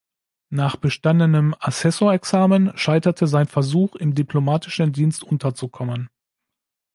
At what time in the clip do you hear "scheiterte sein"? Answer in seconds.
2.75-3.45